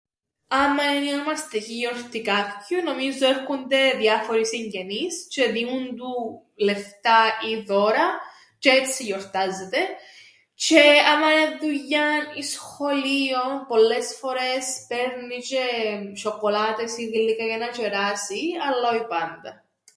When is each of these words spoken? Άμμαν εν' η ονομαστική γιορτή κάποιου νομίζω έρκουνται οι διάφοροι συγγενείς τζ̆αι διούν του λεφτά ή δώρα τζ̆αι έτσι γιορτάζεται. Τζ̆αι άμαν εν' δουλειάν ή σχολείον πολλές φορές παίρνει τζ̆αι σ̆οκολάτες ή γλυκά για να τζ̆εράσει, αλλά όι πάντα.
Άμμαν 0.61 0.95
εν' 0.95 1.03
η 1.03 1.13
ονομαστική 1.13 1.73
γιορτή 1.73 2.21
κάποιου 2.21 2.81
νομίζω 2.83 3.25
έρκουνται 3.27 3.87
οι 3.87 3.97
διάφοροι 3.97 4.45
συγγενείς 4.45 5.27
τζ̆αι 5.31 5.49
διούν 5.51 5.95
του 5.95 6.41
λεφτά 6.55 7.31
ή 7.51 7.61
δώρα 7.61 8.07
τζ̆αι 8.61 8.77
έτσι 8.85 9.03
γιορτάζεται. 9.03 9.77
Τζ̆αι 10.57 10.99
άμαν 11.13 11.31
εν' 11.37 11.59
δουλειάν 11.61 12.21
ή 12.39 12.43
σχολείον 12.53 13.51
πολλές 13.67 14.07
φορές 14.19 14.65
παίρνει 14.87 15.37
τζ̆αι 15.41 15.65
σ̆οκολάτες 16.23 16.97
ή 16.97 17.03
γλυκά 17.09 17.43
για 17.45 17.57
να 17.57 17.69
τζ̆εράσει, 17.69 18.41
αλλά 18.67 18.85
όι 18.91 19.07
πάντα. 19.07 19.51